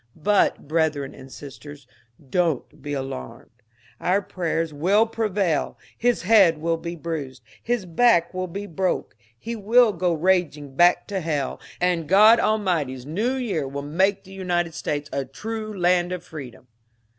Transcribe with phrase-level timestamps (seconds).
[0.15, 1.85] But, brethren and sisters,
[2.27, 3.51] don't be alarmed.
[3.99, 5.77] Our prayers will prevail.
[5.95, 7.43] His head will be bruised.
[7.61, 9.15] His back will be broke.
[9.37, 14.31] He will go raging back to hell, and God Almighty's New Year will make the
[14.33, 16.65] United States a true land of freedom."